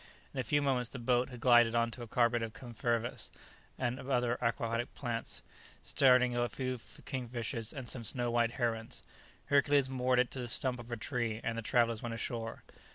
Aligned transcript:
In 0.33 0.39
a 0.39 0.43
few 0.43 0.63
moments 0.63 0.89
the 0.89 0.97
boat 0.97 1.29
had 1.29 1.39
glided 1.41 1.75
on 1.75 1.91
to 1.91 2.01
a 2.01 2.07
carpet 2.07 2.41
of 2.41 2.53
confervas 2.53 3.29
and 3.77 3.99
other 3.99 4.33
aquatic 4.41 4.91
plants, 4.95 5.43
starting 5.83 6.35
a 6.35 6.49
few 6.49 6.79
kingfishers 7.05 7.71
and 7.71 7.87
some 7.87 8.03
snow 8.03 8.31
white 8.31 8.53
herons. 8.53 9.03
Hercules 9.45 9.91
moored 9.91 10.17
it 10.17 10.31
to 10.31 10.39
the 10.39 10.47
stump 10.47 10.79
of 10.79 10.89
a 10.91 10.97
tree, 10.97 11.39
and 11.43 11.55
the 11.55 11.61
travellers 11.61 12.01
went 12.01 12.15
ashore. 12.15 12.63